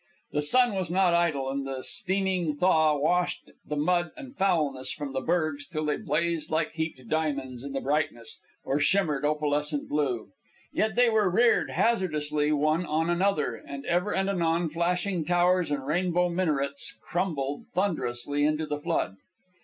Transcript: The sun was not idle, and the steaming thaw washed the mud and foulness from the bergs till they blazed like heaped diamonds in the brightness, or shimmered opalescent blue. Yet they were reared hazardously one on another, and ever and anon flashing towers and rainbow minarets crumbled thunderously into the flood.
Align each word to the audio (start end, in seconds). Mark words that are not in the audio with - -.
The 0.31 0.41
sun 0.41 0.73
was 0.73 0.89
not 0.89 1.13
idle, 1.13 1.47
and 1.51 1.63
the 1.67 1.83
steaming 1.83 2.55
thaw 2.55 2.97
washed 2.97 3.51
the 3.63 3.75
mud 3.75 4.09
and 4.17 4.35
foulness 4.35 4.91
from 4.91 5.13
the 5.13 5.21
bergs 5.21 5.67
till 5.67 5.85
they 5.85 5.97
blazed 5.97 6.49
like 6.49 6.71
heaped 6.71 7.07
diamonds 7.07 7.61
in 7.63 7.73
the 7.73 7.81
brightness, 7.81 8.41
or 8.65 8.79
shimmered 8.79 9.23
opalescent 9.23 9.87
blue. 9.87 10.29
Yet 10.73 10.95
they 10.95 11.11
were 11.11 11.29
reared 11.29 11.69
hazardously 11.69 12.51
one 12.51 12.83
on 12.83 13.11
another, 13.11 13.53
and 13.53 13.85
ever 13.85 14.11
and 14.11 14.27
anon 14.27 14.69
flashing 14.69 15.23
towers 15.23 15.69
and 15.69 15.85
rainbow 15.85 16.29
minarets 16.29 16.97
crumbled 17.03 17.67
thunderously 17.75 18.43
into 18.43 18.65
the 18.65 18.79
flood. 18.81 19.17